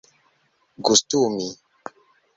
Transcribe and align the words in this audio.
gustumi 0.85 1.47